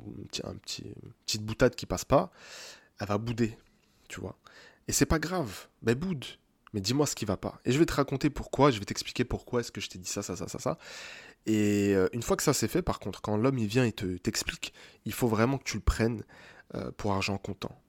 un 0.44 0.54
petit, 0.54 0.82
une 0.82 1.12
petite 1.24 1.44
boutade 1.44 1.76
qui 1.76 1.86
passe 1.86 2.04
pas, 2.04 2.32
elle 3.00 3.06
va 3.06 3.16
bouder, 3.16 3.56
tu 4.08 4.20
vois. 4.20 4.36
Et 4.88 4.92
c'est 4.92 5.06
pas 5.06 5.20
grave, 5.20 5.68
ben 5.82 5.94
boude 5.94 6.24
mais 6.72 6.80
dis-moi 6.80 7.06
ce 7.06 7.14
qui 7.14 7.24
va 7.24 7.36
pas. 7.36 7.60
Et 7.64 7.72
je 7.72 7.78
vais 7.78 7.86
te 7.86 7.92
raconter 7.92 8.30
pourquoi, 8.30 8.70
je 8.70 8.78
vais 8.78 8.84
t'expliquer 8.84 9.24
pourquoi 9.24 9.60
est-ce 9.60 9.72
que 9.72 9.80
je 9.80 9.88
t'ai 9.88 9.98
dit 9.98 10.08
ça, 10.08 10.22
ça, 10.22 10.36
ça, 10.36 10.48
ça, 10.48 10.58
ça. 10.58 10.78
Et 11.46 11.94
euh, 11.94 12.08
une 12.12 12.22
fois 12.22 12.36
que 12.36 12.42
ça 12.42 12.52
c'est 12.52 12.68
fait, 12.68 12.82
par 12.82 12.98
contre, 13.00 13.20
quand 13.22 13.36
l'homme 13.36 13.58
il 13.58 13.66
vient 13.66 13.84
et 13.84 13.92
te 13.92 14.16
t'explique, 14.18 14.72
il 15.04 15.12
faut 15.12 15.28
vraiment 15.28 15.58
que 15.58 15.64
tu 15.64 15.76
le 15.76 15.82
prennes 15.82 16.22
euh, 16.74 16.90
pour 16.96 17.12
argent 17.12 17.38
comptant. 17.38 17.80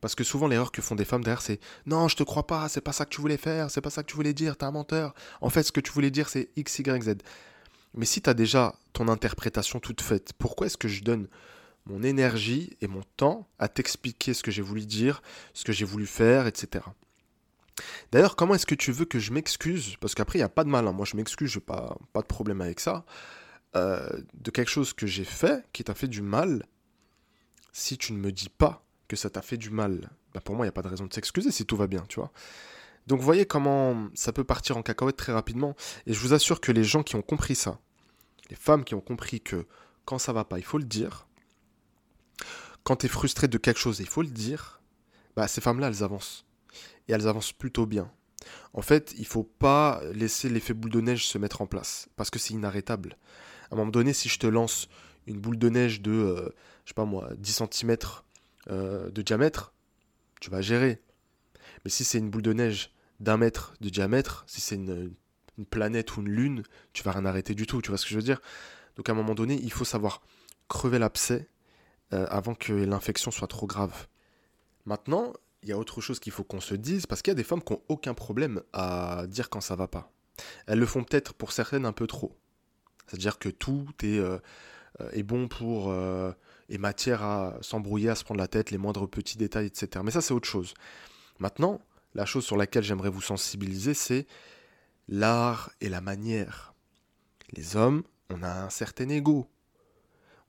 Parce 0.00 0.14
que 0.14 0.24
souvent 0.24 0.48
l'erreur 0.48 0.72
que 0.72 0.82
font 0.82 0.96
des 0.96 1.04
femmes 1.04 1.22
derrière 1.22 1.42
c'est 1.42 1.60
non 1.86 2.08
je 2.08 2.16
te 2.16 2.22
crois 2.22 2.46
pas, 2.46 2.68
c'est 2.68 2.80
pas 2.80 2.92
ça 2.92 3.04
que 3.04 3.10
tu 3.10 3.20
voulais 3.20 3.36
faire, 3.36 3.70
c'est 3.70 3.80
pas 3.80 3.90
ça 3.90 4.02
que 4.02 4.08
tu 4.08 4.16
voulais 4.16 4.34
dire, 4.34 4.56
t'es 4.56 4.64
un 4.64 4.72
menteur. 4.72 5.14
En 5.40 5.50
fait 5.50 5.62
ce 5.62 5.72
que 5.72 5.80
tu 5.80 5.92
voulais 5.92 6.10
dire 6.10 6.28
c'est 6.28 6.50
X, 6.56 6.78
Y, 6.78 7.02
Z. 7.02 7.16
Mais 7.94 8.06
si 8.06 8.22
t'as 8.22 8.34
déjà 8.34 8.74
ton 8.92 9.08
interprétation 9.08 9.80
toute 9.80 10.00
faite, 10.00 10.32
pourquoi 10.38 10.66
est-ce 10.66 10.76
que 10.78 10.88
je 10.88 11.02
donne 11.02 11.28
mon 11.86 12.02
énergie 12.02 12.76
et 12.80 12.86
mon 12.86 13.02
temps 13.16 13.48
à 13.58 13.68
t'expliquer 13.68 14.34
ce 14.34 14.42
que 14.42 14.50
j'ai 14.50 14.62
voulu 14.62 14.86
dire, 14.86 15.22
ce 15.52 15.64
que 15.64 15.72
j'ai 15.72 15.84
voulu 15.84 16.06
faire, 16.06 16.46
etc. 16.46 16.84
D'ailleurs, 18.12 18.36
comment 18.36 18.54
est-ce 18.54 18.66
que 18.66 18.74
tu 18.74 18.92
veux 18.92 19.04
que 19.04 19.18
je 19.18 19.32
m'excuse 19.32 19.96
Parce 20.00 20.14
qu'après, 20.14 20.38
il 20.38 20.42
n'y 20.42 20.44
a 20.44 20.48
pas 20.48 20.64
de 20.64 20.68
mal. 20.68 20.86
Hein. 20.86 20.92
Moi, 20.92 21.06
je 21.06 21.16
m'excuse, 21.16 21.50
je 21.50 21.58
n'ai 21.58 21.64
pas, 21.64 21.96
pas 22.12 22.20
de 22.20 22.26
problème 22.26 22.60
avec 22.60 22.80
ça. 22.80 23.04
Euh, 23.74 24.08
de 24.34 24.50
quelque 24.50 24.70
chose 24.70 24.92
que 24.92 25.06
j'ai 25.06 25.24
fait, 25.24 25.64
qui 25.72 25.82
t'a 25.82 25.94
fait 25.94 26.08
du 26.08 26.22
mal, 26.22 26.64
si 27.72 27.96
tu 27.96 28.12
ne 28.12 28.18
me 28.18 28.30
dis 28.30 28.50
pas 28.50 28.84
que 29.08 29.16
ça 29.16 29.30
t'a 29.30 29.42
fait 29.42 29.56
du 29.56 29.70
mal, 29.70 30.10
bah 30.34 30.40
pour 30.40 30.54
moi, 30.54 30.66
il 30.66 30.68
n'y 30.68 30.70
a 30.70 30.72
pas 30.72 30.82
de 30.82 30.88
raison 30.88 31.06
de 31.06 31.12
s'excuser 31.12 31.50
si 31.50 31.64
tout 31.64 31.76
va 31.76 31.86
bien, 31.86 32.04
tu 32.08 32.20
vois. 32.20 32.32
Donc, 33.06 33.18
vous 33.18 33.24
voyez 33.24 33.46
comment 33.46 34.08
ça 34.14 34.32
peut 34.32 34.44
partir 34.44 34.76
en 34.76 34.82
cacahuète 34.82 35.16
très 35.16 35.32
rapidement. 35.32 35.74
Et 36.06 36.12
je 36.12 36.20
vous 36.20 36.34
assure 36.34 36.60
que 36.60 36.72
les 36.72 36.84
gens 36.84 37.02
qui 37.02 37.16
ont 37.16 37.22
compris 37.22 37.54
ça, 37.54 37.80
les 38.50 38.56
femmes 38.56 38.84
qui 38.84 38.94
ont 38.94 39.00
compris 39.00 39.40
que 39.40 39.66
quand 40.04 40.18
ça 40.18 40.32
va 40.32 40.44
pas, 40.44 40.58
il 40.58 40.64
faut 40.64 40.78
le 40.78 40.84
dire. 40.84 41.26
Quand 42.84 42.96
tu 42.96 43.06
es 43.06 43.08
frustré 43.08 43.48
de 43.48 43.58
quelque 43.58 43.80
chose, 43.80 44.00
il 44.00 44.08
faut 44.08 44.22
le 44.22 44.28
dire. 44.28 44.80
Bah, 45.36 45.48
ces 45.48 45.60
femmes-là, 45.60 45.88
elles 45.88 46.02
avancent 46.02 46.44
et 47.08 47.12
elles 47.12 47.28
avancent 47.28 47.52
plutôt 47.52 47.86
bien. 47.86 48.10
En 48.72 48.82
fait, 48.82 49.14
il 49.18 49.26
faut 49.26 49.44
pas 49.44 50.02
laisser 50.12 50.48
l'effet 50.48 50.74
boule 50.74 50.90
de 50.90 51.00
neige 51.00 51.26
se 51.26 51.38
mettre 51.38 51.62
en 51.62 51.66
place 51.66 52.08
parce 52.16 52.30
que 52.30 52.38
c'est 52.38 52.54
inarrêtable. 52.54 53.16
À 53.70 53.74
un 53.74 53.76
moment 53.76 53.90
donné, 53.90 54.12
si 54.12 54.28
je 54.28 54.38
te 54.38 54.46
lance 54.46 54.88
une 55.26 55.38
boule 55.38 55.58
de 55.58 55.68
neige 55.68 56.00
de, 56.00 56.10
euh, 56.10 56.48
je 56.84 56.90
sais 56.90 56.94
pas 56.94 57.04
moi, 57.04 57.30
10 57.38 57.62
cm 57.70 57.96
euh, 58.70 59.10
de 59.10 59.22
diamètre, 59.22 59.74
tu 60.40 60.50
vas 60.50 60.60
gérer. 60.60 61.00
Mais 61.84 61.90
si 61.90 62.04
c'est 62.04 62.18
une 62.18 62.30
boule 62.30 62.42
de 62.42 62.52
neige 62.52 62.90
d'un 63.20 63.36
mètre 63.36 63.74
de 63.80 63.88
diamètre, 63.88 64.44
si 64.46 64.60
c'est 64.60 64.76
une, 64.76 65.14
planète 65.70 66.16
ou 66.16 66.22
une 66.22 66.28
lune, 66.28 66.62
tu 66.92 67.02
vas 67.02 67.12
rien 67.12 67.24
arrêter 67.24 67.54
du 67.54 67.66
tout. 67.66 67.80
Tu 67.82 67.90
vois 67.90 67.98
ce 67.98 68.04
que 68.04 68.10
je 68.10 68.16
veux 68.16 68.22
dire? 68.22 68.40
Donc 68.96 69.08
à 69.08 69.12
un 69.12 69.14
moment 69.14 69.34
donné, 69.34 69.60
il 69.62 69.72
faut 69.72 69.84
savoir 69.84 70.22
crever 70.68 70.98
l'abcès 70.98 71.48
euh, 72.12 72.26
avant 72.30 72.54
que 72.54 72.72
l'infection 72.72 73.30
soit 73.30 73.48
trop 73.48 73.66
grave. 73.66 74.08
Maintenant, 74.86 75.32
il 75.62 75.68
y 75.68 75.72
a 75.72 75.78
autre 75.78 76.00
chose 76.00 76.18
qu'il 76.18 76.32
faut 76.32 76.42
qu'on 76.42 76.60
se 76.60 76.74
dise, 76.74 77.06
parce 77.06 77.22
qu'il 77.22 77.30
y 77.30 77.36
a 77.36 77.36
des 77.36 77.44
femmes 77.44 77.62
qui 77.62 77.74
n'ont 77.74 77.82
aucun 77.88 78.14
problème 78.14 78.62
à 78.72 79.26
dire 79.28 79.50
quand 79.50 79.60
ça 79.60 79.76
va 79.76 79.86
pas. 79.86 80.10
Elles 80.66 80.80
le 80.80 80.86
font 80.86 81.04
peut-être 81.04 81.34
pour 81.34 81.52
certaines 81.52 81.86
un 81.86 81.92
peu 81.92 82.06
trop. 82.06 82.36
C'est-à-dire 83.06 83.38
que 83.38 83.48
tout 83.48 83.86
est, 84.02 84.18
euh, 84.18 84.38
est 85.12 85.22
bon 85.22 85.48
pour... 85.48 85.90
Euh, 85.90 86.32
et 86.72 86.78
matière 86.78 87.22
à 87.22 87.58
s'embrouiller, 87.60 88.08
à 88.08 88.14
se 88.14 88.24
prendre 88.24 88.40
la 88.40 88.48
tête, 88.48 88.70
les 88.70 88.78
moindres 88.78 89.06
petits 89.06 89.36
détails, 89.36 89.66
etc. 89.66 90.02
Mais 90.02 90.10
ça, 90.10 90.22
c'est 90.22 90.32
autre 90.32 90.48
chose. 90.48 90.72
Maintenant, 91.42 91.80
la 92.14 92.24
chose 92.24 92.44
sur 92.44 92.56
laquelle 92.56 92.84
j'aimerais 92.84 93.10
vous 93.10 93.20
sensibiliser, 93.20 93.94
c'est 93.94 94.28
l'art 95.08 95.72
et 95.80 95.88
la 95.88 96.00
manière. 96.00 96.72
Les 97.50 97.74
hommes, 97.74 98.04
on 98.30 98.44
a 98.44 98.62
un 98.62 98.70
certain 98.70 99.08
ego. 99.08 99.50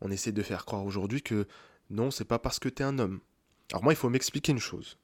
On 0.01 0.11
essaie 0.11 0.31
de 0.31 0.43
faire 0.43 0.65
croire 0.65 0.85
aujourd'hui 0.85 1.23
que 1.23 1.47
non, 1.89 2.11
c'est 2.11 2.25
pas 2.25 2.37
parce 2.37 2.59
que 2.59 2.69
tu 2.69 2.83
es 2.83 2.85
un 2.85 2.99
homme. 2.99 3.21
Alors 3.71 3.83
moi, 3.83 3.91
il 3.91 3.95
faut 3.95 4.11
m'expliquer 4.11 4.51
une 4.51 4.59
chose. 4.59 4.99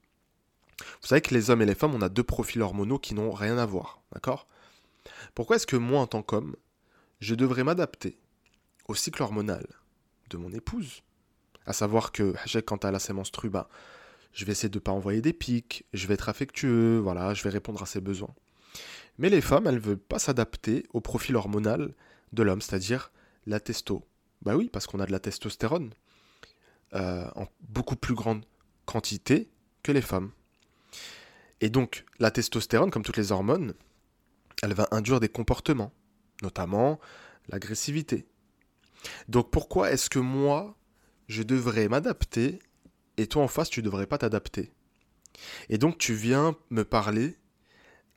Vous 1.01 1.08
savez 1.08 1.22
que 1.22 1.34
les 1.34 1.50
hommes 1.50 1.63
et 1.63 1.65
les 1.65 1.74
femmes, 1.74 1.96
on 1.96 2.03
a 2.03 2.10
deux 2.10 2.22
profils 2.22 2.62
hormonaux 2.62 3.00
qui 3.00 3.15
n'ont 3.15 3.31
rien 3.31 3.58
à 3.58 3.65
voir, 3.65 4.03
d'accord? 4.13 4.46
Pourquoi 5.34 5.55
est-ce 5.55 5.65
que 5.65 5.75
moi, 5.75 6.01
en 6.01 6.05
tant 6.05 6.22
qu'homme, 6.22 6.55
je 7.19 7.34
devrais 7.34 7.63
m'adapter 7.63 8.19
au 8.88 8.93
cycle 8.93 9.24
hormonal 9.24 9.65
de 10.29 10.38
mon 10.38 10.51
épouse? 10.51 11.01
À 11.65 11.74
savoir 11.74 12.12
que 12.12 12.36
quand 12.60 12.86
elle 12.86 12.93
a 12.93 13.00
ses 13.00 13.13
menstrues, 13.13 13.50
bah, 13.50 13.69
je 14.33 14.45
vais 14.45 14.51
essayer 14.51 14.69
de 14.69 14.77
ne 14.77 14.83
pas 14.83 14.91
envoyer 14.91 15.21
des 15.21 15.33
pics, 15.33 15.86
je 15.93 16.07
vais 16.07 16.13
être 16.13 16.29
affectueux, 16.29 16.98
voilà, 17.00 17.33
je 17.33 17.43
vais 17.43 17.50
répondre 17.50 17.81
à 17.81 17.86
ses 17.86 18.01
besoins. 18.01 18.33
Mais 19.17 19.29
les 19.29 19.41
femmes, 19.41 19.67
elles 19.67 19.75
ne 19.75 19.79
veulent 19.79 19.98
pas 19.98 20.19
s'adapter 20.19 20.86
au 20.93 21.01
profil 21.01 21.36
hormonal 21.36 21.93
de 22.31 22.43
l'homme, 22.43 22.62
c'est-à-dire 22.62 23.12
la 23.45 23.59
testo. 23.59 24.05
Bah 24.41 24.55
oui, 24.55 24.69
parce 24.71 24.88
qu'on 24.88 25.00
a 25.00 25.05
de 25.05 25.12
la 25.12 25.19
testostérone 25.19 25.91
euh, 26.93 27.27
en 27.36 27.48
beaucoup 27.62 27.95
plus 27.95 28.15
grande 28.15 28.45
quantité 28.86 29.50
que 29.83 29.91
les 29.91 30.01
femmes. 30.01 30.31
Et 31.62 31.69
donc, 31.69 32.05
la 32.19 32.31
testostérone, 32.31 32.91
comme 32.91 33.03
toutes 33.03 33.17
les 33.17 33.31
hormones, 33.31 33.74
elle 34.63 34.74
va 34.74 34.88
induire 34.91 35.19
des 35.19 35.29
comportements, 35.29 35.91
notamment 36.41 37.00
l'agressivité. 37.50 38.25
Donc 39.27 39.51
pourquoi 39.51 39.91
est-ce 39.91 40.09
que 40.09 40.19
moi, 40.19 40.77
je 41.27 41.43
devrais 41.43 41.88
m'adapter 41.88 42.59
et 43.19 43.27
toi 43.27 43.43
en 43.43 43.47
face, 43.47 43.69
tu 43.69 43.81
ne 43.81 43.85
devrais 43.85 44.07
pas 44.07 44.17
t'adapter 44.17 44.71
Et 45.69 45.77
donc 45.77 45.97
tu 45.97 46.13
viens 46.13 46.55
me 46.69 46.83
parler 46.83 47.38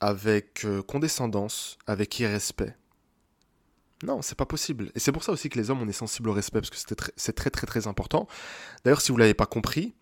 avec 0.01 0.65
euh, 0.65 0.83
condescendance, 0.83 1.79
avec 1.87 2.19
irrespect. 2.19 2.77
Non, 4.03 4.21
c'est 4.21 4.37
pas 4.37 4.47
possible. 4.47 4.91
Et 4.95 4.99
c'est 4.99 5.13
pour 5.13 5.23
ça 5.23 5.31
aussi 5.31 5.49
que 5.49 5.59
les 5.59 5.71
hommes, 5.71 5.81
on 5.81 5.89
est 5.89 5.93
sensible 5.93 6.29
au 6.29 6.33
respect, 6.33 6.61
parce 6.61 6.71
que 6.71 6.95
c'est 7.17 7.33
très, 7.33 7.51
très 7.51 7.67
très 7.67 7.87
important. 7.87 8.27
D'ailleurs, 8.85 9.01
si 9.01 9.13
vous 9.13 9.19
l'avez 9.19 9.35
pas 9.35 9.47
compris, 9.47 9.95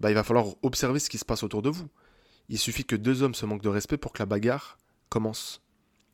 bah, 0.00 0.10
il 0.10 0.14
va 0.14 0.24
falloir 0.24 0.46
observer 0.62 0.98
ce 0.98 1.10
qui 1.10 1.18
se 1.18 1.26
passe 1.26 1.42
autour 1.42 1.60
de 1.60 1.68
vous. 1.68 1.88
Il 2.48 2.58
suffit 2.58 2.84
que 2.84 2.96
deux 2.96 3.22
hommes 3.22 3.34
se 3.34 3.44
manquent 3.44 3.62
de 3.62 3.68
respect 3.68 3.98
pour 3.98 4.12
que 4.12 4.18
la 4.20 4.26
bagarre 4.26 4.78
commence. 5.10 5.60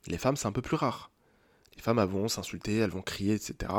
Les 0.06 0.18
femmes, 0.18 0.37
c'est 0.37 0.46
un 0.46 0.52
peu 0.52 0.62
plus 0.62 0.76
rare. 0.76 1.12
Les 1.76 1.82
femmes, 1.82 2.00
elles 2.00 2.08
vont 2.08 2.26
s'insulter, 2.26 2.78
elles 2.78 2.90
vont 2.90 3.02
crier, 3.02 3.34
etc. 3.34 3.72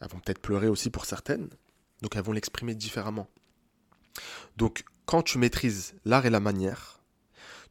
Elles 0.00 0.08
vont 0.08 0.20
peut-être 0.20 0.40
pleurer 0.40 0.68
aussi 0.68 0.90
pour 0.90 1.06
certaines. 1.06 1.48
Donc 2.02 2.16
elles 2.16 2.22
vont 2.22 2.32
l'exprimer 2.32 2.74
différemment. 2.74 3.28
Donc 4.56 4.84
quand 5.06 5.22
tu 5.22 5.38
maîtrises 5.38 5.94
l'art 6.04 6.26
et 6.26 6.30
la 6.30 6.40
manière, 6.40 7.00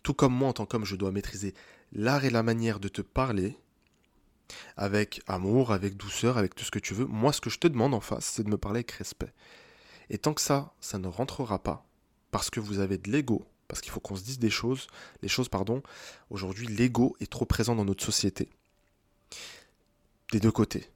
tout 0.03 0.13
comme 0.13 0.33
moi 0.33 0.49
en 0.49 0.53
tant 0.53 0.65
qu'homme, 0.65 0.85
je 0.85 0.95
dois 0.95 1.11
maîtriser 1.11 1.53
l'art 1.93 2.25
et 2.25 2.29
la 2.29 2.43
manière 2.43 2.79
de 2.79 2.87
te 2.87 3.01
parler 3.01 3.57
avec 4.77 5.21
amour, 5.27 5.71
avec 5.71 5.95
douceur, 5.95 6.37
avec 6.37 6.55
tout 6.55 6.65
ce 6.65 6.71
que 6.71 6.79
tu 6.79 6.93
veux. 6.93 7.05
Moi, 7.05 7.33
ce 7.33 7.41
que 7.41 7.49
je 7.49 7.59
te 7.59 7.67
demande 7.67 7.93
en 7.93 8.01
face, 8.01 8.25
c'est 8.25 8.43
de 8.43 8.49
me 8.49 8.57
parler 8.57 8.79
avec 8.79 8.91
respect. 8.91 9.33
Et 10.09 10.17
tant 10.17 10.33
que 10.33 10.41
ça, 10.41 10.73
ça 10.79 10.97
ne 10.97 11.07
rentrera 11.07 11.63
pas, 11.63 11.85
parce 12.31 12.49
que 12.49 12.59
vous 12.59 12.79
avez 12.79 12.97
de 12.97 13.09
l'ego, 13.09 13.47
parce 13.67 13.81
qu'il 13.81 13.91
faut 13.91 13.99
qu'on 13.99 14.15
se 14.15 14.23
dise 14.23 14.39
des 14.39 14.49
choses, 14.49 14.87
les 15.21 15.29
choses, 15.29 15.49
pardon, 15.49 15.81
aujourd'hui, 16.29 16.67
l'ego 16.67 17.15
est 17.19 17.31
trop 17.31 17.45
présent 17.45 17.75
dans 17.75 17.85
notre 17.85 18.03
société. 18.03 18.49
Des 20.31 20.39
deux 20.39 20.51
côtés. 20.51 20.89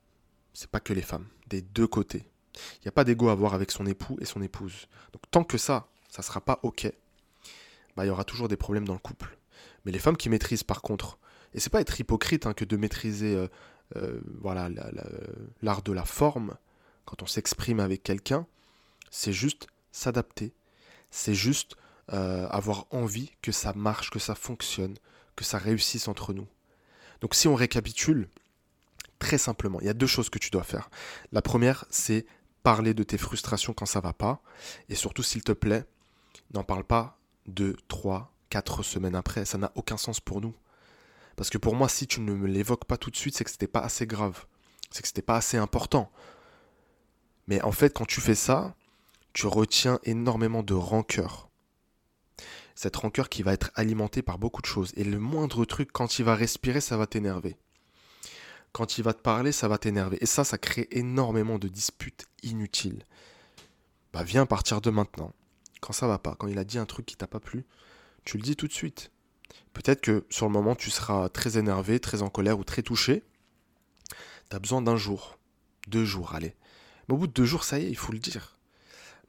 C'est 0.53 0.69
pas 0.69 0.79
que 0.79 0.93
les 0.93 1.01
femmes, 1.01 1.27
des 1.47 1.61
deux 1.61 1.87
côtés. 1.87 2.27
Il 2.75 2.85
n'y 2.85 2.89
a 2.89 2.91
pas 2.91 3.03
d'ego 3.03 3.29
à 3.29 3.31
avoir 3.31 3.53
avec 3.53 3.71
son 3.71 3.85
époux 3.85 4.17
et 4.21 4.25
son 4.25 4.41
épouse. 4.41 4.87
Donc 5.13 5.23
tant 5.31 5.43
que 5.43 5.57
ça, 5.57 5.87
ça 6.09 6.21
sera 6.21 6.41
pas 6.41 6.59
ok, 6.63 6.91
bah, 7.95 8.05
il 8.05 8.07
y 8.07 8.11
aura 8.11 8.23
toujours 8.23 8.47
des 8.47 8.57
problèmes 8.57 8.85
dans 8.85 8.93
le 8.93 8.99
couple. 8.99 9.37
Mais 9.85 9.91
les 9.91 9.99
femmes 9.99 10.17
qui 10.17 10.29
maîtrisent 10.29 10.63
par 10.63 10.81
contre, 10.81 11.17
et 11.53 11.59
c'est 11.59 11.69
pas 11.69 11.81
être 11.81 11.99
hypocrite 11.99 12.45
hein, 12.45 12.53
que 12.53 12.65
de 12.65 12.77
maîtriser 12.77 13.35
euh, 13.35 13.47
euh, 13.95 14.19
voilà 14.41 14.69
l'art 15.61 15.81
de 15.81 15.93
la 15.93 16.03
forme 16.03 16.57
quand 17.05 17.23
on 17.23 17.25
s'exprime 17.25 17.79
avec 17.79 18.03
quelqu'un, 18.03 18.45
c'est 19.09 19.31
juste 19.31 19.67
s'adapter, 19.91 20.53
c'est 21.09 21.33
juste 21.33 21.75
euh, 22.11 22.47
avoir 22.49 22.85
envie 22.91 23.31
que 23.41 23.51
ça 23.51 23.73
marche, 23.73 24.09
que 24.09 24.19
ça 24.19 24.35
fonctionne, 24.35 24.95
que 25.35 25.45
ça 25.45 25.57
réussisse 25.57 26.07
entre 26.07 26.33
nous. 26.33 26.47
Donc 27.21 27.33
si 27.33 27.47
on 27.47 27.55
récapitule, 27.55 28.27
très 29.19 29.37
simplement, 29.37 29.79
il 29.79 29.87
y 29.87 29.89
a 29.89 29.93
deux 29.93 30.07
choses 30.07 30.29
que 30.29 30.37
tu 30.37 30.49
dois 30.49 30.63
faire. 30.63 30.89
La 31.31 31.41
première, 31.41 31.85
c'est 31.89 32.25
parler 32.67 32.93
de 32.93 33.03
tes 33.03 33.17
frustrations 33.17 33.71
quand 33.71 33.85
ça 33.85 34.01
va 34.01 34.11
pas, 34.11 34.41
et 34.89 34.95
surtout 34.95 35.23
s'il 35.23 35.41
te 35.41 35.53
plaît, 35.53 35.85
n'en 36.53 36.65
parle 36.65 36.83
pas 36.83 37.17
deux, 37.45 37.77
trois, 37.87 38.33
quatre 38.49 38.83
semaines 38.83 39.15
après. 39.15 39.45
Ça 39.45 39.57
n'a 39.57 39.71
aucun 39.75 39.95
sens 39.95 40.19
pour 40.19 40.41
nous. 40.41 40.53
Parce 41.37 41.49
que 41.49 41.57
pour 41.57 41.75
moi, 41.75 41.87
si 41.87 42.07
tu 42.07 42.19
ne 42.19 42.33
me 42.33 42.45
l'évoques 42.45 42.83
pas 42.83 42.97
tout 42.97 43.09
de 43.09 43.15
suite, 43.15 43.37
c'est 43.37 43.45
que 43.45 43.51
c'était 43.51 43.67
pas 43.67 43.79
assez 43.79 44.05
grave. 44.05 44.47
C'est 44.91 45.01
que 45.01 45.07
c'était 45.07 45.21
pas 45.21 45.37
assez 45.37 45.55
important. 45.55 46.11
Mais 47.47 47.61
en 47.61 47.71
fait, 47.71 47.93
quand 47.93 48.03
tu 48.03 48.19
fais 48.19 48.35
ça, 48.35 48.75
tu 49.31 49.47
retiens 49.47 50.01
énormément 50.03 50.61
de 50.61 50.73
rancœur. 50.73 51.47
Cette 52.75 52.97
rancœur 52.97 53.29
qui 53.29 53.43
va 53.43 53.53
être 53.53 53.71
alimentée 53.75 54.21
par 54.21 54.39
beaucoup 54.39 54.61
de 54.61 54.67
choses. 54.67 54.91
Et 54.97 55.05
le 55.05 55.19
moindre 55.19 55.63
truc, 55.63 55.93
quand 55.93 56.19
il 56.19 56.25
va 56.25 56.35
respirer, 56.35 56.81
ça 56.81 56.97
va 56.97 57.07
t'énerver. 57.07 57.55
Quand 58.71 58.97
il 58.97 59.03
va 59.03 59.13
te 59.13 59.21
parler, 59.21 59.51
ça 59.51 59.67
va 59.67 59.77
t'énerver. 59.77 60.17
Et 60.21 60.25
ça, 60.25 60.43
ça 60.43 60.57
crée 60.57 60.87
énormément 60.91 61.57
de 61.57 61.67
disputes 61.67 62.27
inutiles. 62.43 63.03
Bah 64.13 64.23
viens 64.23 64.45
partir 64.45 64.81
de 64.81 64.89
maintenant 64.89 65.33
quand 65.79 65.93
ça 65.93 66.07
va 66.07 66.17
pas, 66.17 66.35
quand 66.35 66.47
il 66.47 66.57
a 66.57 66.63
dit 66.63 66.77
un 66.77 66.85
truc 66.85 67.05
qui 67.05 67.15
t'a 67.15 67.27
pas 67.27 67.39
plu, 67.39 67.65
tu 68.25 68.37
le 68.37 68.43
dis 68.43 68.55
tout 68.55 68.67
de 68.67 68.73
suite. 68.73 69.11
Peut-être 69.73 70.01
que 70.01 70.25
sur 70.29 70.45
le 70.45 70.51
moment 70.51 70.75
tu 70.75 70.89
seras 70.89 71.29
très 71.29 71.57
énervé, 71.57 71.99
très 71.99 72.21
en 72.21 72.29
colère 72.29 72.59
ou 72.59 72.63
très 72.63 72.81
touché. 72.81 73.23
Tu 74.49 74.55
as 74.55 74.59
besoin 74.59 74.81
d'un 74.81 74.97
jour, 74.97 75.37
deux 75.87 76.05
jours, 76.05 76.35
allez. 76.35 76.55
Mais 77.07 77.15
au 77.15 77.17
bout 77.17 77.27
de 77.27 77.33
deux 77.33 77.45
jours, 77.45 77.63
ça 77.63 77.79
y 77.79 77.85
est, 77.85 77.89
il 77.89 77.97
faut 77.97 78.11
le 78.11 78.19
dire. 78.19 78.57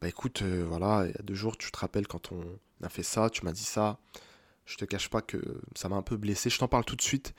Bah 0.01 0.09
écoute, 0.09 0.43
euh, 0.43 0.65
voilà, 0.69 1.05
il 1.07 1.13
y 1.13 1.19
a 1.19 1.23
deux 1.23 1.35
jours, 1.35 1.57
tu 1.57 1.71
te 1.71 1.79
rappelles 1.79 2.07
quand 2.07 2.33
on 2.33 2.43
a 2.83 2.89
fait 2.89 3.03
ça, 3.03 3.31
tu 3.31 3.45
m'as 3.45 3.53
dit 3.53 3.65
ça. 3.65 3.99
Je 4.65 4.77
te 4.77 4.85
cache 4.85 5.09
pas 5.09 5.23
que 5.23 5.39
ça 5.75 5.89
m'a 5.89 5.97
un 5.97 6.03
peu 6.03 6.17
blessé. 6.17 6.51
Je 6.51 6.59
t'en 6.59 6.69
parle 6.69 6.85
tout 6.85 6.97
de 6.97 7.03
suite. 7.03 7.35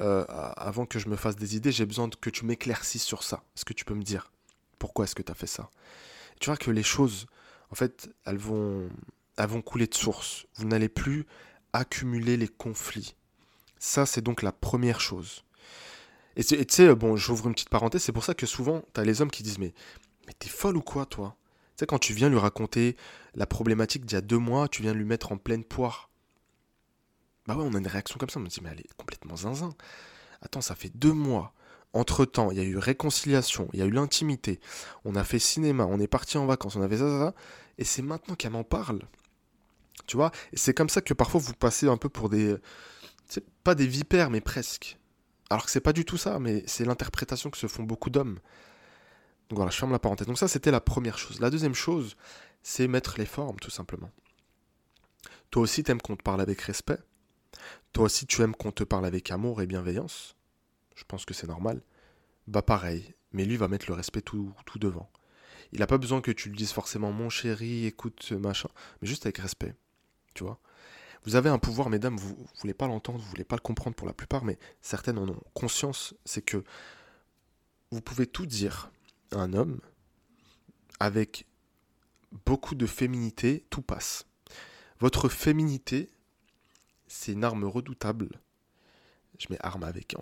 Euh, 0.00 0.24
avant 0.28 0.86
que 0.86 0.98
je 0.98 1.08
me 1.08 1.16
fasse 1.16 1.36
des 1.36 1.56
idées, 1.56 1.72
j'ai 1.72 1.86
besoin 1.86 2.08
que 2.08 2.30
tu 2.30 2.44
m'éclaircisses 2.44 3.02
sur 3.02 3.22
ça. 3.22 3.42
Est-ce 3.56 3.64
que 3.64 3.72
tu 3.72 3.84
peux 3.84 3.94
me 3.94 4.02
dire 4.02 4.30
pourquoi 4.78 5.04
est-ce 5.04 5.14
que 5.14 5.22
tu 5.22 5.32
as 5.32 5.34
fait 5.34 5.48
ça? 5.48 5.70
Tu 6.40 6.50
vois 6.50 6.56
que 6.56 6.70
les 6.70 6.84
choses 6.84 7.26
en 7.70 7.74
fait, 7.74 8.10
elles 8.24 8.38
vont, 8.38 8.88
elles 9.36 9.48
vont 9.48 9.62
couler 9.62 9.86
de 9.86 9.94
source. 9.94 10.46
Vous 10.56 10.66
n'allez 10.66 10.88
plus 10.88 11.26
accumuler 11.72 12.36
les 12.36 12.48
conflits. 12.48 13.14
Ça, 13.78 14.06
c'est 14.06 14.22
donc 14.22 14.42
la 14.42 14.52
première 14.52 15.00
chose. 15.00 15.44
Et 16.36 16.44
tu 16.44 16.56
sais, 16.68 16.94
bon, 16.94 17.16
j'ouvre 17.16 17.48
une 17.48 17.54
petite 17.54 17.68
parenthèse, 17.68 18.02
c'est 18.02 18.12
pour 18.12 18.24
ça 18.24 18.34
que 18.34 18.46
souvent, 18.46 18.82
tu 18.94 19.00
as 19.00 19.04
les 19.04 19.20
hommes 19.20 19.30
qui 19.30 19.42
disent 19.42 19.58
Mais, 19.58 19.74
mais 20.26 20.32
t'es 20.38 20.48
folle 20.48 20.76
ou 20.76 20.82
quoi, 20.82 21.04
toi? 21.04 21.36
Tu 21.76 21.80
sais, 21.80 21.86
quand 21.86 21.98
tu 21.98 22.12
viens 22.12 22.28
lui 22.28 22.38
raconter 22.38 22.96
la 23.34 23.46
problématique 23.46 24.06
d'il 24.06 24.14
y 24.14 24.18
a 24.18 24.20
deux 24.20 24.38
mois, 24.38 24.68
tu 24.68 24.82
viens 24.82 24.94
lui 24.94 25.04
mettre 25.04 25.32
en 25.32 25.36
pleine 25.36 25.64
poire. 25.64 26.10
Bah 27.46 27.56
ouais, 27.56 27.64
on 27.64 27.74
a 27.74 27.78
une 27.78 27.86
réaction 27.86 28.18
comme 28.18 28.30
ça, 28.30 28.38
on 28.38 28.44
dit 28.44 28.60
Mais 28.62 28.70
elle 28.70 28.82
complètement 29.18 29.36
zinzin. 29.36 29.70
Attends, 30.42 30.60
ça 30.60 30.74
fait 30.74 30.90
deux 30.94 31.12
mois 31.12 31.52
entre-temps, 31.94 32.50
il 32.50 32.58
y 32.58 32.60
a 32.60 32.64
eu 32.64 32.76
réconciliation, 32.76 33.68
il 33.72 33.80
y 33.80 33.82
a 33.82 33.86
eu 33.86 33.90
l'intimité, 33.90 34.60
on 35.04 35.16
a 35.16 35.24
fait 35.24 35.38
cinéma, 35.38 35.86
on 35.86 35.98
est 35.98 36.06
parti 36.06 36.36
en 36.36 36.44
vacances, 36.44 36.76
on 36.76 36.82
avait 36.82 36.98
ça, 36.98 37.08
ça, 37.08 37.18
ça 37.18 37.34
et 37.78 37.84
c'est 37.84 38.02
maintenant 38.02 38.34
qu'elle 38.34 38.52
m'en 38.52 38.64
parle. 38.64 39.00
Tu 40.06 40.16
vois? 40.16 40.30
Et 40.52 40.56
c'est 40.56 40.74
comme 40.74 40.88
ça 40.88 41.00
que 41.00 41.14
parfois 41.14 41.40
vous 41.40 41.54
passez 41.54 41.88
un 41.88 41.96
peu 41.96 42.08
pour 42.08 42.28
des... 42.28 42.56
Pas 43.62 43.74
des 43.74 43.86
vipères, 43.86 44.30
mais 44.30 44.40
presque. 44.40 44.98
Alors 45.50 45.64
que 45.64 45.70
c'est 45.70 45.80
pas 45.80 45.92
du 45.92 46.04
tout 46.04 46.16
ça, 46.16 46.38
mais 46.38 46.62
c'est 46.66 46.84
l'interprétation 46.84 47.50
que 47.50 47.58
se 47.58 47.66
font 47.66 47.82
beaucoup 47.82 48.10
d'hommes. 48.10 48.38
Donc 49.48 49.58
voilà, 49.58 49.70
je 49.70 49.76
ferme 49.76 49.92
la 49.92 49.98
parenthèse. 49.98 50.26
Donc 50.26 50.38
ça, 50.38 50.48
c'était 50.48 50.70
la 50.70 50.80
première 50.80 51.18
chose. 51.18 51.40
La 51.40 51.50
deuxième 51.50 51.74
chose, 51.74 52.16
c'est 52.62 52.88
mettre 52.88 53.18
les 53.18 53.26
formes, 53.26 53.58
tout 53.60 53.70
simplement. 53.70 54.10
Toi 55.50 55.62
aussi, 55.62 55.82
t'aimes 55.82 56.00
qu'on 56.00 56.16
te 56.16 56.22
parle 56.22 56.40
avec 56.40 56.60
respect. 56.62 56.98
Toi 57.92 58.04
aussi, 58.04 58.26
tu 58.26 58.42
aimes 58.42 58.54
qu'on 58.54 58.72
te 58.72 58.84
parle 58.84 59.06
avec 59.06 59.30
amour 59.30 59.62
et 59.62 59.66
bienveillance. 59.66 60.36
Je 60.94 61.04
pense 61.04 61.24
que 61.24 61.34
c'est 61.34 61.46
normal, 61.46 61.82
bah 62.46 62.62
pareil, 62.62 63.14
mais 63.32 63.44
lui 63.44 63.56
va 63.56 63.68
mettre 63.68 63.86
le 63.88 63.94
respect 63.94 64.22
tout, 64.22 64.52
tout 64.66 64.78
devant. 64.78 65.10
Il 65.72 65.80
n'a 65.80 65.86
pas 65.86 65.98
besoin 65.98 66.20
que 66.20 66.30
tu 66.30 66.48
lui 66.48 66.56
dises 66.56 66.72
forcément 66.72 67.12
mon 67.12 67.28
chéri, 67.28 67.86
écoute, 67.86 68.32
machin, 68.32 68.68
mais 69.00 69.08
juste 69.08 69.26
avec 69.26 69.38
respect, 69.38 69.74
tu 70.34 70.44
vois? 70.44 70.58
Vous 71.24 71.36
avez 71.36 71.50
un 71.50 71.58
pouvoir, 71.58 71.90
mesdames, 71.90 72.16
vous 72.16 72.30
ne 72.30 72.60
voulez 72.60 72.74
pas 72.74 72.86
l'entendre, 72.86 73.18
vous 73.18 73.28
voulez 73.28 73.44
pas 73.44 73.56
le 73.56 73.60
comprendre 73.60 73.96
pour 73.96 74.06
la 74.06 74.14
plupart, 74.14 74.44
mais 74.44 74.58
certaines 74.80 75.18
en 75.18 75.28
ont 75.28 75.42
conscience, 75.52 76.14
c'est 76.24 76.42
que 76.42 76.64
vous 77.90 78.00
pouvez 78.00 78.26
tout 78.26 78.46
dire 78.46 78.90
à 79.32 79.38
un 79.38 79.52
homme. 79.52 79.80
Avec 81.00 81.46
beaucoup 82.44 82.74
de 82.74 82.86
féminité, 82.86 83.64
tout 83.70 83.82
passe. 83.82 84.26
Votre 85.00 85.28
féminité, 85.28 86.10
c'est 87.08 87.32
une 87.32 87.44
arme 87.44 87.64
redoutable 87.64 88.40
je 89.38 89.46
mets 89.50 89.58
arme 89.60 89.84
avec 89.84 90.14
euh, 90.14 90.18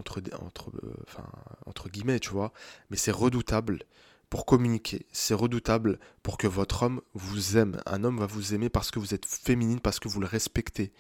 entre 1.67 1.89
guillemets, 1.89 2.21
tu 2.21 2.31
vois, 2.31 2.53
mais 2.91 2.97
c'est 2.97 3.11
redoutable 3.11 3.83
pour 4.29 4.45
communiquer, 4.45 5.07
c'est 5.13 5.35
redoutable 5.35 5.99
pour 6.23 6.37
que 6.37 6.47
votre 6.47 6.83
homme 6.83 7.01
vous 7.15 7.57
aime. 7.57 7.81
Un 7.87 8.05
homme 8.05 8.19
va 8.19 8.27
vous 8.27 8.55
aimer 8.55 8.69
parce 8.69 8.91
que 8.91 8.99
vous 8.99 9.15
êtes 9.15 9.25
féminine, 9.25 9.81
parce 9.81 10.01
que 10.01 10.09
vous 10.09 10.21
le 10.21 10.27
respectez. 10.27 10.93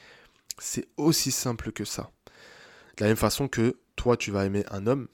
C'est 0.58 0.88
aussi 0.96 1.32
simple 1.32 1.72
que 1.72 1.84
ça. 1.84 2.10
De 2.96 3.04
la 3.04 3.08
même 3.08 3.16
façon 3.16 3.48
que 3.48 3.76
toi, 3.96 4.16
tu 4.16 4.30
vas 4.30 4.46
aimer 4.46 4.64
un 4.70 4.86
homme 4.86 5.08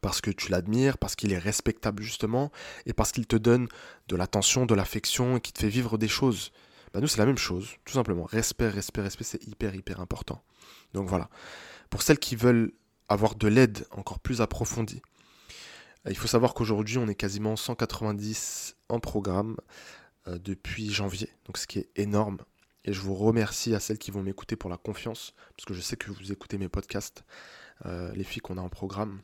parce 0.00 0.20
que 0.20 0.30
tu 0.30 0.50
l'admires, 0.50 0.98
parce 0.98 1.16
qu'il 1.16 1.32
est 1.32 1.38
respectable 1.38 2.02
justement, 2.02 2.50
et 2.86 2.92
parce 2.92 3.12
qu'il 3.12 3.26
te 3.26 3.36
donne 3.36 3.68
de 4.08 4.16
l'attention, 4.16 4.66
de 4.66 4.74
l'affection, 4.74 5.36
et 5.36 5.40
qui 5.40 5.52
te 5.52 5.60
fait 5.60 5.68
vivre 5.68 5.98
des 5.98 6.08
choses. 6.08 6.52
Bah 6.92 7.00
nous, 7.00 7.06
c'est 7.06 7.18
la 7.18 7.26
même 7.26 7.38
chose, 7.38 7.70
tout 7.84 7.94
simplement. 7.94 8.24
Respect, 8.24 8.68
respect, 8.68 9.02
respect, 9.02 9.24
c'est 9.24 9.46
hyper, 9.46 9.74
hyper 9.74 10.00
important. 10.00 10.42
Donc 10.92 11.08
voilà. 11.08 11.28
Pour 11.90 12.02
celles 12.02 12.18
qui 12.18 12.36
veulent 12.36 12.72
avoir 13.08 13.34
de 13.34 13.48
l'aide 13.48 13.86
encore 13.90 14.18
plus 14.18 14.40
approfondie, 14.40 15.02
il 16.08 16.16
faut 16.16 16.26
savoir 16.26 16.54
qu'aujourd'hui, 16.54 16.98
on 16.98 17.06
est 17.06 17.14
quasiment 17.14 17.56
190 17.56 18.76
en 18.88 18.98
programme 18.98 19.56
euh, 20.26 20.38
depuis 20.38 20.90
janvier, 20.90 21.28
donc 21.46 21.58
ce 21.58 21.66
qui 21.66 21.78
est 21.78 21.90
énorme. 21.96 22.38
Et 22.84 22.92
je 22.92 23.00
vous 23.00 23.14
remercie 23.14 23.74
à 23.74 23.80
celles 23.80 23.98
qui 23.98 24.10
vont 24.10 24.22
m'écouter 24.22 24.56
pour 24.56 24.68
la 24.68 24.76
confiance, 24.76 25.34
parce 25.56 25.64
que 25.64 25.74
je 25.74 25.80
sais 25.80 25.96
que 25.96 26.10
vous 26.10 26.32
écoutez 26.32 26.58
mes 26.58 26.68
podcasts, 26.68 27.24
euh, 27.86 28.12
les 28.14 28.24
filles 28.24 28.42
qu'on 28.42 28.58
a 28.58 28.60
en 28.60 28.68
programme. 28.68 29.20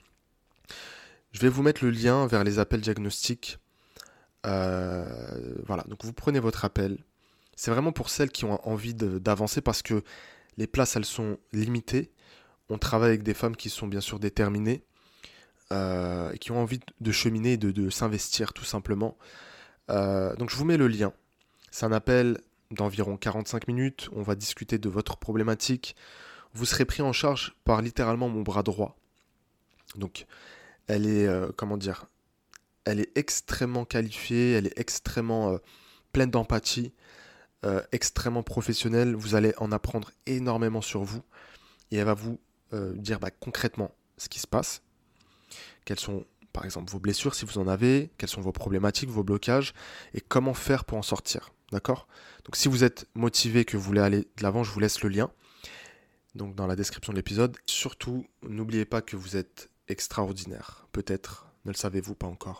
Je 1.32 1.40
vais 1.40 1.48
vous 1.48 1.62
mettre 1.62 1.84
le 1.84 1.90
lien 1.90 2.26
vers 2.26 2.44
les 2.44 2.58
appels 2.60 2.80
diagnostiques. 2.80 3.58
Euh, 4.46 5.54
voilà, 5.66 5.82
donc 5.84 6.04
vous 6.04 6.12
prenez 6.12 6.38
votre 6.38 6.64
appel. 6.64 6.98
C'est 7.58 7.70
vraiment 7.70 7.92
pour 7.92 8.08
celles 8.08 8.30
qui 8.30 8.44
ont 8.44 8.66
envie 8.68 8.94
d'avancer 8.94 9.60
parce 9.60 9.82
que 9.82 10.02
les 10.58 10.66
places, 10.66 10.96
elles 10.96 11.04
sont 11.04 11.38
limitées 11.52 12.12
on 12.68 12.78
travaille 12.78 13.10
avec 13.10 13.22
des 13.22 13.34
femmes 13.34 13.56
qui 13.56 13.70
sont 13.70 13.86
bien 13.86 14.00
sûr 14.00 14.18
déterminées 14.18 14.84
euh, 15.72 16.32
et 16.32 16.38
qui 16.38 16.52
ont 16.52 16.60
envie 16.60 16.80
de 17.00 17.12
cheminer 17.12 17.52
et 17.52 17.56
de, 17.56 17.90
s'investir 17.90 18.52
tout 18.52 18.64
simplement. 18.64 19.16
Euh, 19.90 20.34
donc 20.36 20.50
je 20.50 20.56
vous 20.56 20.64
mets 20.64 20.76
le 20.76 20.88
lien. 20.88 21.12
C'est 21.70 21.86
un 21.86 21.92
appel 21.92 22.38
d'environ 22.70 23.16
45 23.16 23.68
minutes. 23.68 24.08
On 24.12 24.22
va 24.22 24.34
discuter 24.34 24.78
de 24.78 24.88
votre 24.88 25.16
problématique. 25.16 25.96
Vous 26.52 26.66
serez 26.66 26.84
pris 26.84 27.02
en 27.02 27.12
charge 27.12 27.54
par 27.64 27.82
littéralement 27.82 28.28
mon 28.28 28.42
bras 28.42 28.62
droit. 28.62 28.96
Donc 29.96 30.26
elle 30.86 31.06
est, 31.06 31.26
euh, 31.26 31.50
comment 31.56 31.76
dire, 31.76 32.06
elle 32.84 33.00
est 33.00 33.16
extrêmement 33.16 33.84
qualifiée, 33.84 34.52
elle 34.52 34.66
est 34.66 34.78
extrêmement 34.78 35.58
pleine 36.12 36.30
d'empathie, 36.30 36.94
extrêmement 37.92 38.42
professionnelle. 38.42 39.14
Vous 39.14 39.34
allez 39.34 39.52
en 39.58 39.72
apprendre 39.72 40.10
énormément 40.26 40.80
sur 40.80 41.02
vous 41.02 41.22
et 41.90 41.96
elle 41.96 42.04
va 42.04 42.14
vous 42.14 42.38
euh, 42.74 42.92
dire 42.96 43.18
bah, 43.18 43.30
concrètement 43.30 43.94
ce 44.16 44.28
qui 44.28 44.40
se 44.40 44.46
passe, 44.46 44.82
quelles 45.84 46.00
sont 46.00 46.24
par 46.52 46.64
exemple 46.64 46.90
vos 46.90 46.98
blessures 46.98 47.34
si 47.34 47.44
vous 47.44 47.58
en 47.58 47.68
avez, 47.68 48.10
quelles 48.18 48.28
sont 48.28 48.40
vos 48.40 48.52
problématiques, 48.52 49.08
vos 49.08 49.22
blocages, 49.22 49.74
et 50.12 50.20
comment 50.20 50.54
faire 50.54 50.84
pour 50.84 50.98
en 50.98 51.02
sortir. 51.02 51.52
D'accord? 51.72 52.08
Donc 52.44 52.56
si 52.56 52.68
vous 52.68 52.84
êtes 52.84 53.06
motivé, 53.14 53.64
que 53.64 53.76
vous 53.76 53.82
voulez 53.82 54.00
aller 54.00 54.20
de 54.20 54.42
l'avant, 54.42 54.64
je 54.64 54.72
vous 54.72 54.80
laisse 54.80 55.02
le 55.02 55.08
lien. 55.08 55.30
Donc 56.34 56.54
dans 56.54 56.66
la 56.66 56.76
description 56.76 57.12
de 57.12 57.18
l'épisode. 57.18 57.56
Surtout, 57.66 58.26
n'oubliez 58.42 58.84
pas 58.84 59.02
que 59.02 59.16
vous 59.16 59.36
êtes 59.36 59.70
extraordinaire. 59.88 60.86
Peut-être, 60.92 61.46
ne 61.64 61.70
le 61.70 61.76
savez-vous 61.76 62.14
pas 62.14 62.26
encore. 62.26 62.56